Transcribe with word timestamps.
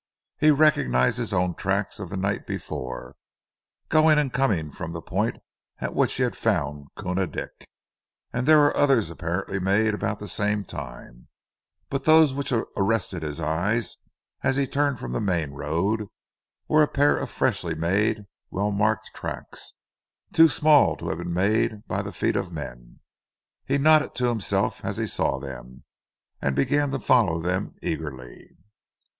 He 0.39 0.49
recognized 0.49 1.17
his 1.19 1.31
own 1.31 1.53
tracks 1.53 1.99
of 1.99 2.09
the 2.09 2.17
night 2.17 2.47
before, 2.47 3.15
going 3.89 4.17
and 4.17 4.33
coming 4.33 4.71
from 4.71 4.93
the 4.93 4.99
point 5.03 5.37
at 5.77 5.93
which 5.93 6.13
he 6.15 6.23
had 6.23 6.35
found 6.35 6.87
Koona 6.95 7.27
Dick, 7.31 7.67
and 8.33 8.47
there 8.47 8.57
were 8.57 8.75
others 8.75 9.11
apparently 9.11 9.59
made 9.59 9.93
about 9.93 10.17
the 10.17 10.27
same 10.27 10.63
time, 10.65 11.27
but 11.87 12.05
those 12.05 12.33
which 12.33 12.51
arrested 12.51 13.21
his 13.21 13.39
eyes 13.39 13.97
as 14.41 14.55
he 14.55 14.65
turned 14.65 14.97
from 14.99 15.11
the 15.11 15.21
main 15.21 15.51
road 15.51 16.07
were 16.67 16.81
a 16.81 16.87
pair 16.87 17.15
of 17.19 17.29
freshly 17.29 17.75
made 17.75 18.25
well 18.49 18.71
marked 18.71 19.11
tracks, 19.13 19.73
too 20.33 20.47
small 20.47 20.95
to 20.97 21.09
have 21.09 21.19
been 21.19 21.31
made 21.31 21.87
by 21.87 22.01
the 22.01 22.11
feet 22.11 22.35
of 22.35 22.51
men. 22.51 23.01
He 23.67 23.77
nodded 23.77 24.15
to 24.15 24.29
himself 24.29 24.83
as 24.83 24.97
he 24.97 25.05
saw 25.05 25.37
them, 25.39 25.83
and 26.41 26.55
began 26.55 26.89
to 26.89 26.97
follow 26.99 27.39
them 27.39 27.75
eagerly. 27.83 28.57